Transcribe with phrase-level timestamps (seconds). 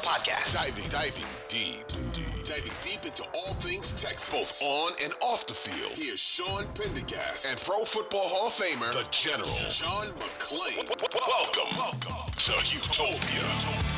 [0.00, 0.52] podcast.
[0.52, 5.54] Diving, diving deep, deep, diving deep into all things Texas, both on and off the
[5.54, 5.92] field.
[5.92, 10.88] Here's Sean Pendergast and Pro Football Hall of Famer, the General, John McClain.
[11.14, 13.90] Welcome, welcome to Utopia.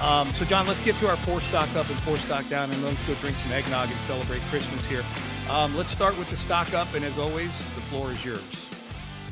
[0.00, 2.84] Um, so, John, let's get to our four stock up and four stock down, and
[2.84, 5.04] let's go drink some eggnog and celebrate Christmas here.
[5.48, 8.66] Um, let's start with the stock up, and as always, the floor is yours.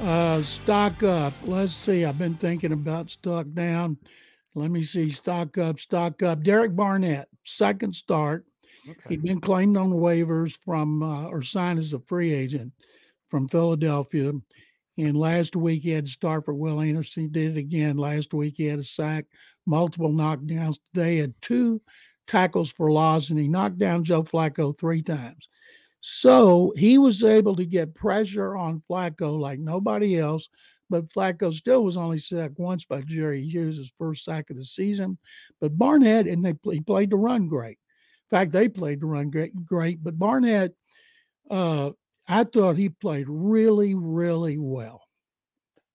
[0.01, 1.35] Uh, stock up.
[1.45, 2.05] Let's see.
[2.05, 3.99] I've been thinking about stock down.
[4.55, 5.09] Let me see.
[5.09, 6.43] Stock up, stock up.
[6.43, 8.45] Derek Barnett, second start.
[8.89, 9.01] Okay.
[9.11, 12.73] He'd been claimed on waivers from uh, or signed as a free agent
[13.29, 14.33] from Philadelphia.
[14.99, 17.25] And last week he had to start for Will Anderson.
[17.25, 17.97] He did it again.
[17.97, 19.25] Last week he had a sack,
[19.67, 20.79] multiple knockdowns.
[20.93, 21.81] Today had two
[22.27, 25.49] tackles for loss, and he knocked down Joe Flacco three times.
[26.01, 30.49] So he was able to get pressure on Flacco like nobody else.
[30.93, 34.65] But Flacco still was only sacked once by Jerry Hughes, his first sack of the
[34.65, 35.17] season.
[35.59, 37.79] But Barnett, and they he played the run great.
[38.31, 40.05] In fact, they played the run great, great.
[40.05, 40.75] But Barnett,
[41.51, 41.93] uh,
[42.29, 45.03] I thought he played really, really well.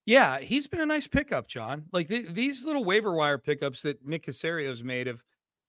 [0.07, 1.85] Yeah, he's been a nice pickup, John.
[1.93, 5.21] Like th- these little waiver wire pickups that Nick Caserio's made have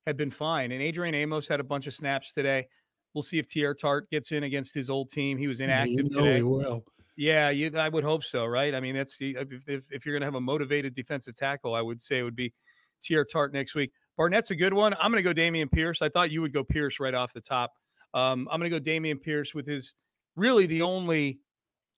[0.07, 0.73] have been fine.
[0.73, 2.67] And Adrian Amos had a bunch of snaps today.
[3.13, 5.37] We'll see if Teair Tart gets in against his old team.
[5.37, 6.37] He was inactive you know today.
[6.37, 6.83] He will.
[7.19, 8.73] Yeah, you, I would hope so, right?
[8.73, 11.75] I mean, that's the if, if, if you're going to have a motivated defensive tackle,
[11.75, 12.55] I would say it would be
[13.03, 13.91] Teair Tart next week.
[14.17, 14.95] Barnett's a good one.
[14.95, 16.01] I'm going to go Dameon Pierce.
[16.01, 17.73] I thought you would go Pierce right off the top.
[18.15, 19.97] Um, I'm going to go Dameon Pierce with his
[20.37, 21.41] really the only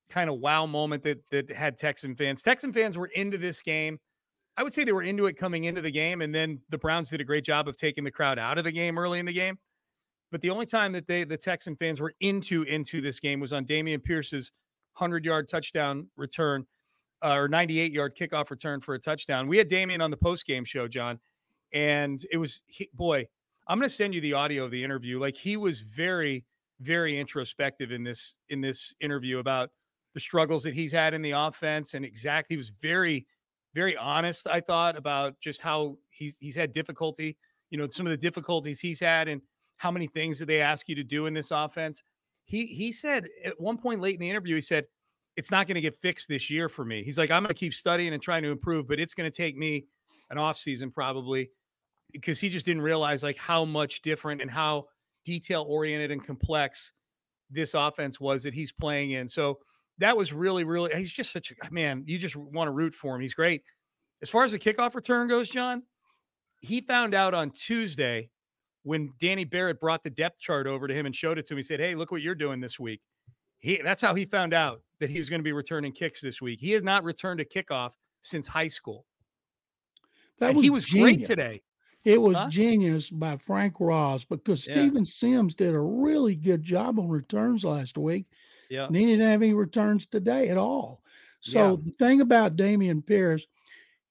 [0.08, 2.40] kind of wow moment that that had Texan fans.
[2.40, 3.98] Texan fans were into this game.
[4.56, 7.10] I would say they were into it coming into the game, and then the Browns
[7.10, 9.34] did a great job of taking the crowd out of the game early in the
[9.34, 9.58] game.
[10.32, 13.52] But the only time that they the Texan fans were into into this game was
[13.52, 14.50] on Dameon Pierce's
[15.00, 16.66] 100 yard touchdown return
[17.22, 19.48] uh, or 98 yard kickoff return for a touchdown.
[19.48, 21.18] We had Dameon on the post game show, John,
[21.72, 23.26] and it was he, boy.
[23.68, 25.20] I'm going to send you the audio of the interview.
[25.20, 26.44] Like he was very,
[26.80, 29.70] very introspective in this in this interview about
[30.14, 33.26] the struggles that he's had in the offense, and exactly he was very,
[33.74, 34.46] very honest.
[34.46, 37.36] I thought about just how he's he's had difficulty.
[37.70, 39.42] You know, some of the difficulties he's had, and
[39.76, 42.02] how many things did they ask you to do in this offense.
[42.50, 44.86] He he said at one point late in the interview, he said,
[45.36, 47.04] It's not going to get fixed this year for me.
[47.04, 49.36] He's like, I'm going to keep studying and trying to improve, but it's going to
[49.36, 49.84] take me
[50.30, 51.52] an off season probably
[52.12, 54.86] because he just didn't realize like how much different and how
[55.24, 56.92] detail oriented and complex
[57.50, 59.28] this offense was that he's playing in.
[59.28, 59.60] So
[59.98, 62.02] that was really, really, he's just such a man.
[62.04, 63.20] You just want to root for him.
[63.20, 63.62] He's great.
[64.22, 65.84] As far as the kickoff return goes, John,
[66.58, 68.30] he found out on Tuesday
[68.90, 71.58] when Danny Barrett brought the depth chart over to him and showed it to him.
[71.58, 73.00] He said, Hey, look what you're doing this week.
[73.60, 76.42] He, that's how he found out that he was going to be returning kicks this
[76.42, 76.58] week.
[76.60, 77.92] He had not returned a kickoff
[78.22, 79.06] since high school.
[80.40, 81.04] That and was he was genius.
[81.18, 81.62] great today.
[82.04, 82.48] It was Huh?
[82.48, 84.72] genius by Frank Ross because Yeah.
[84.74, 88.26] Steven Sims did a really good job on returns last week.
[88.70, 88.86] Yeah.
[88.86, 91.04] And he didn't have any returns today at all.
[91.42, 93.46] So the thing about Dameon Pierce,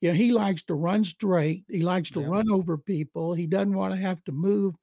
[0.01, 1.65] yeah, he likes to run straight.
[1.69, 2.27] He likes to Yeah.
[2.27, 3.33] run over people.
[3.33, 4.75] He doesn't want to have to move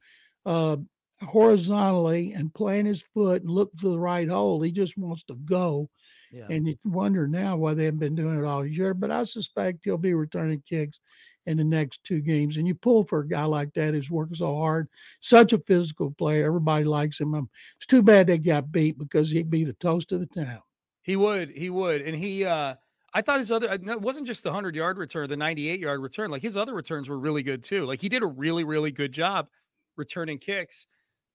[0.44, 0.77] uh,
[1.22, 4.60] horizontally and plant his foot and look for the right hole.
[4.62, 5.91] He just wants to go.
[6.31, 6.50] Yeah.
[6.50, 8.94] And you wonder now why they haven't been doing it all year.
[8.94, 11.00] But I suspect he'll be returning kicks
[11.47, 12.56] in the next two games.
[12.56, 14.88] And you pull for a guy like that who's working so hard,
[15.21, 16.47] such a physical player.
[16.47, 17.34] Everybody likes him.
[17.34, 20.62] Um, It's too bad they got beat because he'd be the toast of the town.
[21.03, 22.44] He would, he would, and he.
[22.44, 22.76] uh
[23.16, 23.72] I thought his other.
[23.72, 26.31] It wasn't just the hundred yard return, the ninety eight yard return.
[26.31, 27.87] Like his other returns were really good too.
[27.87, 29.49] Like he did a really, really good job
[29.97, 30.87] returning kicks.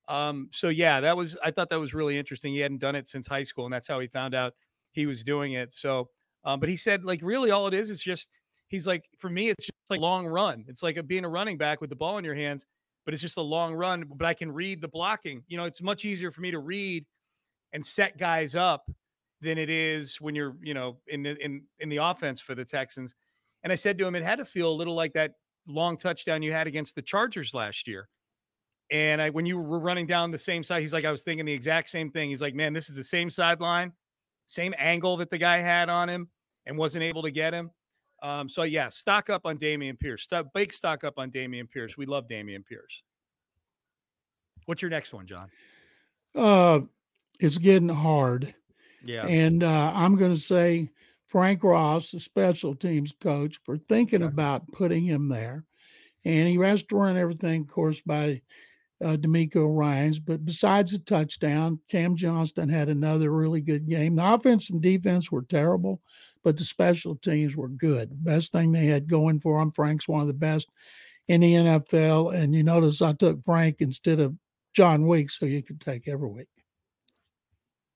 [0.07, 1.35] Um, so yeah, that was.
[1.43, 2.53] I thought that was really interesting.
[2.53, 4.53] He hadn't done it since high school, and that's how he found out
[4.91, 5.73] he was doing it.
[5.73, 6.09] So,
[6.43, 8.29] um, but he said like really all it is is just
[8.67, 10.65] he's like for me it's just like long run.
[10.67, 12.67] It's like a, being a running back with the ball in your hands,
[13.05, 14.05] but it's just a long run.
[14.07, 15.41] But I can read the blocking.
[15.47, 17.07] You know, it's much easier for me to read
[17.73, 18.87] and set guys up
[19.41, 22.65] than it is when you're, you know, in the in in the offense for the
[22.65, 23.15] Texans.
[23.63, 25.33] And I said to him, it had to feel a little like that
[25.67, 28.07] long touchdown you had against the Chargers last year.
[28.91, 31.45] And I, when you were running down the same side, he's like, I was thinking
[31.45, 32.29] the exact same thing.
[32.29, 33.93] He's like, man, this is the same sideline,
[34.47, 36.29] same angle that the guy had on him
[36.65, 37.71] and wasn't able to get him.
[38.21, 40.23] Um, so yeah, stock up on Dameon Pierce.
[40.23, 41.97] Stock, big stock up on Dameon Pierce.
[41.97, 43.03] We love Dameon Pierce.
[44.65, 45.49] What's your next one, John?
[46.35, 46.81] Uh,
[47.39, 48.53] it's getting hard.
[49.03, 49.29] Yeah.
[49.29, 50.91] And uh, I'm going to say
[51.27, 54.33] Frank Ross, the special teams coach, for thinking Okay.
[54.33, 55.65] about putting him there.
[56.25, 58.41] And he has to run everything, of course, by
[59.03, 60.19] uh, DeMeco Ryans.
[60.19, 64.15] But besides the touchdown, Cam Johnston had another really good game.
[64.15, 66.01] The offense and defense were terrible,
[66.43, 68.23] but the special teams were good.
[68.23, 69.71] Best thing they had going for them.
[69.71, 70.69] Frank's one of the best
[71.27, 72.35] in the NFL.
[72.35, 74.35] And you notice I took Frank instead of
[74.73, 76.47] Jon Weeks, so you could take every week.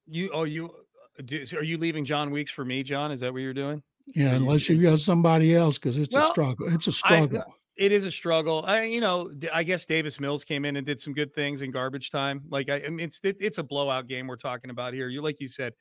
[0.08, 0.85] You oh you
[1.24, 3.12] do, are you leaving Jon Weeks for me, John?
[3.12, 3.82] Is that what you're doing?
[4.08, 6.74] Yeah, unless you got somebody else, because it's well, a struggle.
[6.74, 7.40] It's a struggle.
[7.40, 8.64] I, it is a struggle.
[8.66, 11.72] I, you know, I guess Davis Mills came in and did some good things in
[11.72, 12.42] garbage time.
[12.50, 15.10] Like, I, I mean, it's it, it's a blowout game we're talking about here.
[15.10, 15.74] You like you said,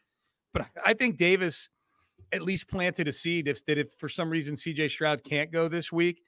[0.52, 1.70] but I think Davis
[2.32, 3.46] at least planted a seed.
[3.46, 4.88] If that if for some reason C.J.
[4.88, 6.22] Stroud can't go this week,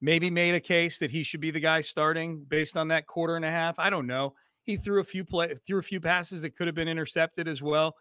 [0.00, 3.36] maybe made a case that he should be the guy starting based on that quarter
[3.36, 3.78] and a half.
[3.78, 4.34] I don't know.
[4.62, 7.62] He threw a few play threw a few passes that could have been intercepted as
[7.62, 7.94] well.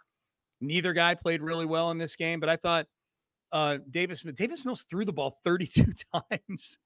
[0.62, 2.88] Neither guy played really well in this game, but I thought
[3.52, 6.80] uh, Davis Davis Mills threw the ball 32 times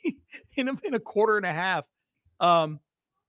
[0.56, 1.86] in a, in a quarter and a half.
[2.40, 2.80] Um,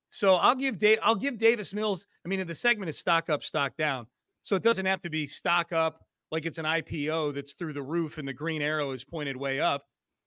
[0.07, 2.07] so I'll give Dave I'll give Davis Mills.
[2.25, 4.07] I mean, the segment is stock up, stock down,
[4.41, 6.01] so it doesn't have to be stock up
[6.31, 9.59] like it's an IPO that's through the roof and the green arrow is pointed way
[9.59, 9.85] up.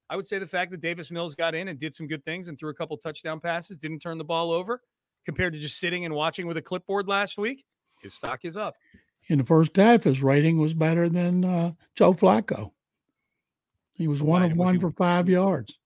[0.08, 2.48] I would say the fact that Davis Mills got in and did some good things
[2.48, 4.80] and threw a couple touchdown passes, didn't turn the ball over,
[5.24, 7.64] compared to just sitting and watching with a clipboard last week,
[8.00, 8.76] his stock is up
[9.28, 12.72] in the first half, his rating was better than uh, Joe Flacco.
[13.96, 15.78] He was one of was one he, for five yards.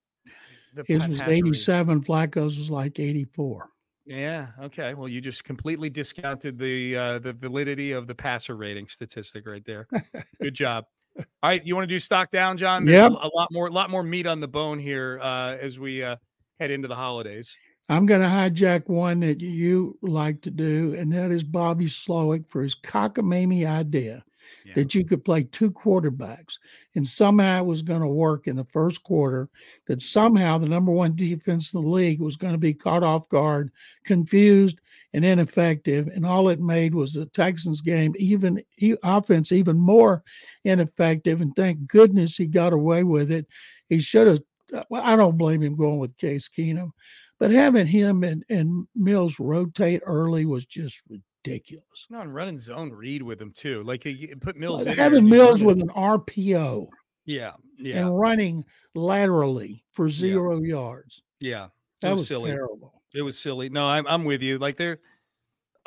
[0.86, 2.02] His was 87.
[2.02, 3.68] Flacco's was like 84.
[4.06, 4.48] Yeah.
[4.62, 4.94] Okay.
[4.94, 9.64] Well, you just completely discounted the uh, the validity of the passer rating statistic right
[9.64, 9.86] there.
[10.42, 10.84] Good job.
[11.16, 12.86] All right, you want to do stock down, John?
[12.86, 13.08] Yeah.
[13.08, 16.16] A lot more, a lot more meat on the bone here uh, as we uh,
[16.58, 17.56] head into the holidays.
[17.90, 22.48] I'm going to hijack one that you like to do, and that is Bobby Slowik
[22.48, 24.24] for his cockamamie idea
[24.64, 24.74] yeah.
[24.74, 26.58] that you could play two quarterbacks,
[26.94, 29.48] and somehow it was going to work in the first quarter.
[29.88, 33.28] That somehow the number one defense in the league was going to be caught off
[33.28, 33.72] guard,
[34.04, 34.80] confused,
[35.12, 38.62] and ineffective, and all it made was the Texans game even
[39.02, 40.22] offense even more
[40.62, 41.40] ineffective.
[41.40, 43.48] And thank goodness he got away with it.
[43.88, 44.40] He should have.
[44.72, 46.92] Uh, well, I don't blame him going with Case Keenum
[47.40, 52.06] but having him and, and Mills rotate early was just ridiculous.
[52.10, 53.82] No, and running zone read with him too.
[53.82, 56.86] Like he put Mills well, having Mills with an RPO.
[57.24, 58.64] Yeah, yeah, and running
[58.94, 60.68] laterally for zero yeah.
[60.68, 61.22] yards.
[61.40, 61.68] Yeah,
[62.02, 62.50] that was, was, silly.
[62.50, 63.02] terrible.
[63.14, 63.70] It was silly.
[63.70, 64.58] No, I'm I'm with you.
[64.58, 64.98] Like there,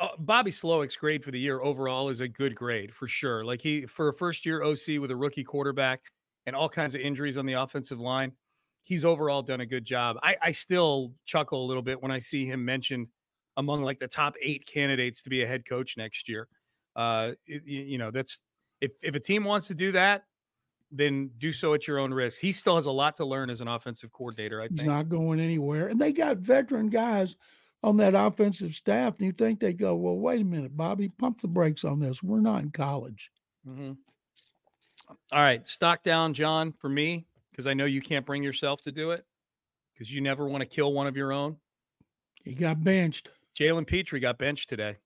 [0.00, 3.44] uh, Bobby Slowik's grade for the year overall is a good grade for sure.
[3.44, 6.00] Like he for a first year OC with a rookie quarterback
[6.46, 8.32] and all kinds of injuries on the offensive line
[8.84, 10.18] he's overall done a good job.
[10.22, 13.08] I, I still chuckle a little bit when I see him mentioned
[13.56, 16.48] among like the top eight candidates to be a head coach next year.
[16.94, 18.42] Uh, it, you know, that's
[18.80, 20.24] if if a team wants to do that,
[20.92, 22.40] then do so at your own risk.
[22.40, 24.60] He still has a lot to learn as an offensive coordinator.
[24.60, 27.36] I think he's not going anywhere, and they got veteran guys
[27.82, 29.14] on that offensive staff.
[29.18, 32.22] And you think they go, well, wait a minute, Bobby, pump the brakes on this.
[32.22, 33.30] We're not in college.
[33.68, 33.92] Mm-hmm.
[35.32, 36.72] All right, stock down, John.
[36.72, 39.24] For me, because I know you can't bring yourself to do it
[39.92, 41.56] because you never want to kill one of your own.
[42.42, 43.30] He got benched.
[43.56, 44.96] Jalen Pitre got benched today.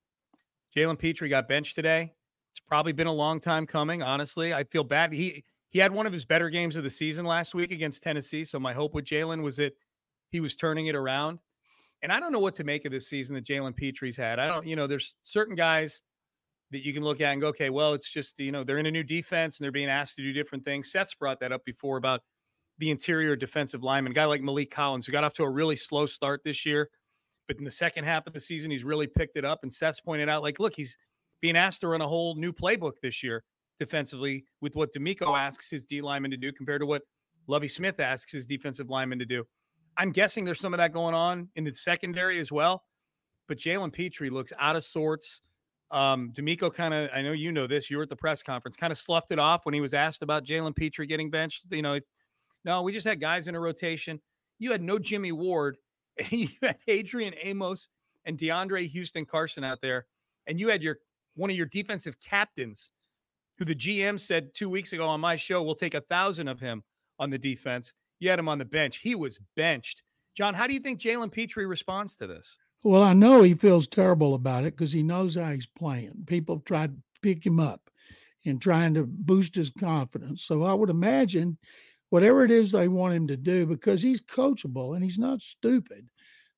[0.75, 2.15] Jalen Pitre got benched today.
[2.51, 4.03] It's probably been a long time coming.
[4.03, 5.13] Honestly, I feel bad.
[5.13, 8.45] He he had one of his better games of the season last week against Tennessee.
[8.45, 9.75] So my hope with Jalen was that
[10.31, 11.41] he was turning it around.
[12.01, 14.39] And I don't know what to make of this season that Jalen Pitre's had.
[14.39, 16.03] I don't, you know, there's certain guys
[16.71, 18.87] that you can look at and go, okay, well, it's just, you know, they're in
[18.87, 20.91] a new defense and they're being asked to do different things.
[20.91, 22.23] Seth's brought that up before about
[22.79, 26.07] the interior defensive lineman, guy like Maliek Collins, who got off to a really slow
[26.07, 26.91] start this year.
[27.47, 29.61] But in the second half of the season, he's really picked it up.
[29.63, 30.97] And Seth's pointed out, like, look, he's
[31.41, 33.43] being asked to run a whole new playbook this year
[33.79, 37.03] defensively with what DeMeco asks his D lineman to do compared to what
[37.47, 39.45] Lovie Smith asks his defensive lineman to do.
[39.97, 42.85] I'm guessing there's some of that going on in the secondary as well.
[43.49, 45.41] But Jalen Pitre looks out of sorts.
[45.91, 48.77] Um, DeMeco kind of, I know you know this, you were at the press conference,
[48.77, 51.65] kind of sloughed it off when he was asked about Jalen Pitre getting benched.
[51.71, 51.99] You know,
[52.65, 54.21] no, we just had guys in a rotation.
[54.59, 55.79] You had no Jimmy Ward,
[56.31, 57.89] you had Adrian Amos
[58.25, 60.07] and DeAndre Houston Carson out there,
[60.47, 60.99] and you had your
[61.35, 62.91] one of your defensive captains,
[63.59, 66.59] who the GM said two weeks ago on my show, we'll take a thousand of
[66.59, 66.83] him
[67.19, 67.93] on the defense.
[68.19, 68.99] You had him on the bench.
[68.99, 70.03] He was benched.
[70.37, 72.59] John, how do you think Jalen Pitre responds to this?
[72.83, 76.25] Well, I know he feels terrible about it because he knows how he's playing.
[76.27, 77.91] People tried to pick him up
[78.45, 80.43] and trying to boost his confidence.
[80.43, 81.59] So I would imagine
[82.11, 86.09] whatever it is they want him to do because he's coachable and he's not stupid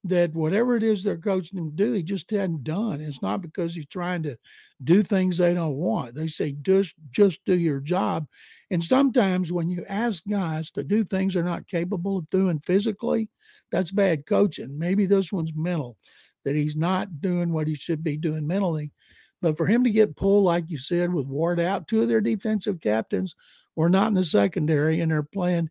[0.04, 3.00] that whatever it is they're coaching him to do, he just hadn't done.
[3.00, 4.36] It's not because he's trying to
[4.82, 6.14] do things they don't want.
[6.14, 8.26] They say just just do your job.
[8.70, 13.28] And sometimes when you ask guys to do things they're not capable of doing physically,
[13.70, 14.78] that's bad coaching.
[14.78, 15.98] Maybe this one's mental,
[16.44, 18.92] that he's not doing what he should be doing mentally.
[19.42, 22.20] But for him to get pulled, like you said, with Ward out, two of their
[22.20, 23.34] defensive captains
[23.76, 25.70] were not in the secondary and they're playing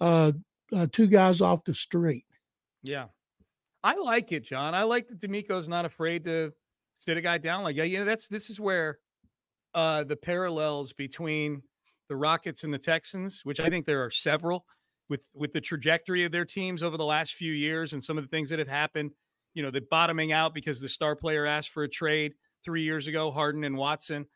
[0.00, 0.32] uh,
[0.74, 2.24] uh, two guys off the street.
[2.82, 3.06] Yeah.
[3.82, 4.74] I like it, John.
[4.74, 6.52] I like that DeMeco's not afraid to
[6.94, 7.62] sit a guy down.
[7.62, 8.98] Like, yeah, you know, that's this is where
[9.74, 11.62] uh the parallels between
[12.08, 14.64] the Rockets and the Texans, which I think there are several
[15.08, 18.24] with with the trajectory of their teams over the last few years and some of
[18.24, 19.12] the things that have happened.
[19.54, 23.06] You know, the bottoming out because the star player asked for a trade three years
[23.06, 24.26] ago, Harden and Watson,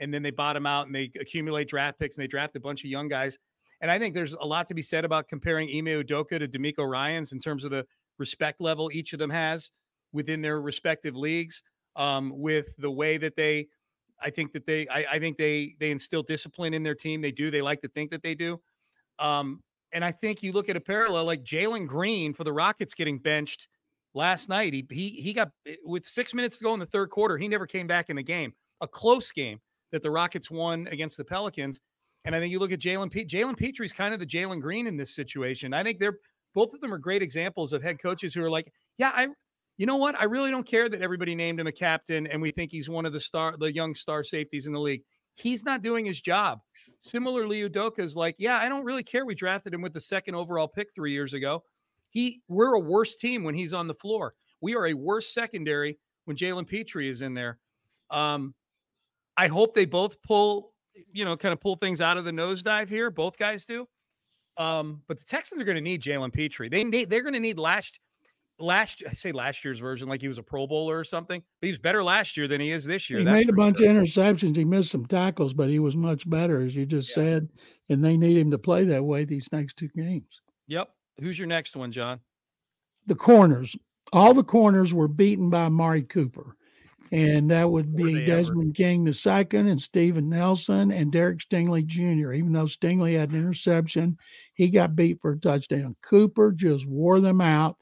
[0.00, 2.84] and then they bottom out and they accumulate draft picks and they draft a bunch
[2.84, 3.38] of young guys.
[3.80, 6.88] And I think there's a lot to be said about comparing Ime Udoka to DeMeco
[6.88, 7.84] Ryans in terms of the
[8.18, 9.70] respect level each of them has
[10.12, 11.62] within their respective leagues.
[11.94, 13.66] Um, with the way that they,
[14.18, 17.20] I think that they, I, I, think they they instill discipline in their team.
[17.20, 17.50] They do.
[17.50, 18.62] They like to think that they do.
[19.18, 19.60] Um,
[19.92, 23.18] and I think you look at a parallel like Jalen Green for the Rockets getting
[23.18, 23.68] benched
[24.14, 24.72] last night.
[24.72, 27.36] He he he got eh, with six minutes to go in the third quarter.
[27.36, 28.54] He never came back in the game.
[28.80, 29.60] A close game
[29.92, 31.80] that the Rockets won against the Pelicans.
[32.24, 34.86] And I think you look at Jalen P- Jalen Pitre's kind of the Jalen Green
[34.86, 35.74] in this situation.
[35.74, 36.18] I think they're
[36.54, 39.28] both of them are great examples of head coaches who are like, yeah, I,
[39.78, 40.18] you know what?
[40.20, 43.06] I really don't care that everybody named him a captain and we think he's one
[43.06, 45.02] of the star, the young star safeties in the league.
[45.34, 46.60] He's not doing his job.
[46.98, 49.24] Similarly, Udoka is like, yeah, I don't really care.
[49.24, 51.64] We drafted him with the second overall pick three years ago.
[52.10, 54.34] He, we're a worse team when he's on the floor.
[54.60, 57.58] We are a worse secondary when Jalen Pitre is in there.
[58.10, 58.54] Um,
[59.36, 60.72] I hope they both pull,
[61.12, 63.10] you know, kind of pull things out of the nosedive here.
[63.10, 63.86] Both guys do.
[64.58, 66.68] Um, but the Texans are going to need Jalen Pitre.
[66.68, 67.98] They need, they're going to need last
[68.58, 71.66] last I say last year's version like he was a Pro Bowler or something, but
[71.66, 73.18] he's better last year than he is this year.
[73.18, 73.90] He made a bunch sure.
[73.90, 74.56] of interceptions.
[74.56, 77.14] He missed some tackles, but he was much better, as you just yeah.
[77.14, 77.48] said.
[77.88, 80.40] And they need him to play that way these next two games.
[80.68, 80.88] Yep.
[81.20, 82.20] Who's your next one, John?
[83.06, 83.76] The corners.
[84.12, 86.56] All the corners were beaten by Amari Cooper
[87.12, 88.72] and that would be Desmond ever?
[88.72, 92.32] King the second, and Steven Nelson and Derek Stingley Jr.
[92.32, 94.16] Even though Stingley had an interception,
[94.54, 95.94] he got beat for a touchdown.
[96.02, 97.76] Cooper just wore them out.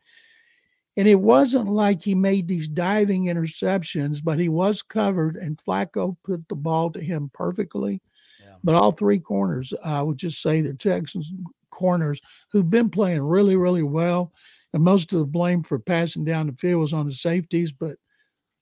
[0.97, 6.17] And it wasn't like he made these diving interceptions, but he was covered, and Flacco
[6.25, 8.03] put the ball to him perfectly.
[8.41, 8.57] Yeah.
[8.65, 11.33] But all three corners, I would just say the Texans
[11.71, 12.21] corners
[12.51, 14.33] who've been playing really, really well.
[14.73, 17.97] And most of the blame for passing down the field was on the safeties, but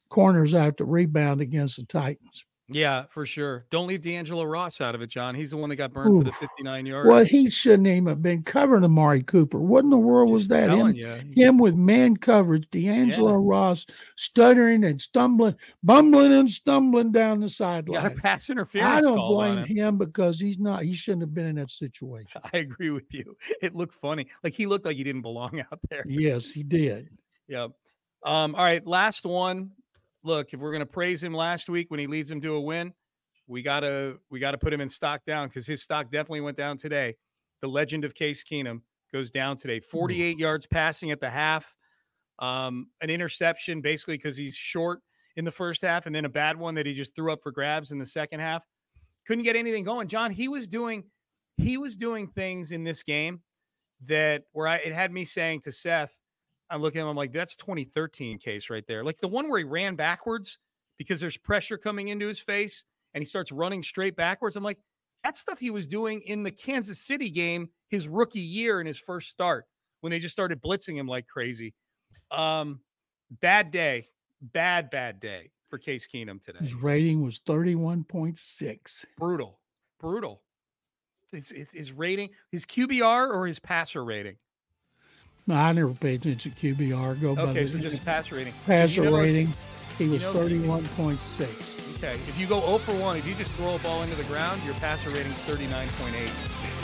[0.09, 2.45] corners out to rebound against the Titans.
[2.71, 3.65] Yeah, for sure.
[3.71, 5.35] Don't leave D'Angelo Ross out of it, John.
[5.35, 6.19] He's the one that got burned Ooh.
[6.19, 7.09] for the 59 yards.
[7.09, 9.59] Well, he shouldn't even have been covering Amari Cooper.
[9.59, 10.69] What in the world Just was that?
[10.69, 13.38] Him, him with man coverage, D'Angelo yeah.
[13.41, 13.87] Ross
[14.17, 18.03] stuttering and stumbling, bumbling and stumbling down the sideline.
[18.03, 18.91] Got a pass interference.
[18.91, 19.77] I don't blame him.
[19.77, 20.83] him because he's not.
[20.83, 22.43] He shouldn't have been in that situation.
[22.53, 23.35] I agree with you.
[23.62, 24.27] It looked funny.
[24.45, 26.05] Like he looked like he didn't belong out there.
[26.07, 27.09] Yes, he did.
[27.49, 27.71] Yep.
[28.25, 29.71] Um, all right, last one
[30.23, 32.61] look, if we're going to praise him last week when he leads him to a
[32.61, 32.93] win,
[33.49, 36.77] we gotta we gotta put him in stock down because his stock definitely went down
[36.77, 37.15] today.
[37.63, 38.83] The legend of Case Keenum
[39.13, 39.81] goes down today.
[39.81, 40.41] 48 mm.
[40.41, 41.77] yards passing at the half,
[42.39, 45.01] um, an interception basically because he's short
[45.37, 47.51] in the first half, and then a bad one that he just threw up for
[47.51, 48.65] grabs in the second half.
[49.27, 50.09] Couldn't get anything going.
[50.09, 51.05] John, he was doing
[51.57, 53.41] he was doing things in this game
[54.07, 56.15] that where I it had me saying to Seth,
[56.71, 59.05] I'm looking at him, I'm like, that's 2013 case right there.
[59.05, 60.59] Like the one where he ran backwards
[60.99, 62.85] because there's pressure coming into his face
[63.15, 64.57] and he starts running straight backwards.
[64.57, 64.79] I'm like,
[65.25, 68.99] that stuff he was doing in the Kansas City game his rookie year in his
[68.99, 69.65] first start
[70.01, 71.75] when they just started blitzing him like crazy.
[72.31, 72.81] Um,
[73.41, 74.07] bad day,
[74.41, 76.61] bad, bad day for Case Keenum today.
[76.61, 79.05] His rating was 31.6.
[79.17, 79.59] Brutal,
[79.99, 80.43] brutal.
[81.33, 84.37] His, his, his rating, his QBR or his passer rating?
[85.49, 87.23] No, I never paid attention to QBR.
[87.23, 88.52] Go by okay, so just passer rating.
[88.67, 89.55] Passer you know rating,
[89.97, 91.75] he was thirty-one point six.
[91.95, 94.23] Okay, if you go 0 for 1, if you just throw a ball into the
[94.25, 96.28] ground, your passer rating's 39.8.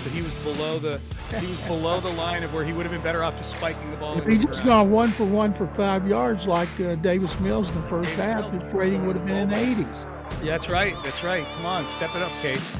[0.02, 0.98] So he was below the
[1.38, 3.92] he was below the line of where he would have been better off just spiking
[3.92, 4.18] the ball.
[4.18, 7.80] If he just gone one for one for five yards like uh, Davis Mills in
[7.80, 10.04] the first Davis half, Mills his rating would have been in the 80s.
[10.42, 10.96] Yeah, that's right.
[11.04, 11.44] That's right.
[11.56, 12.76] Come on, step it up, Case.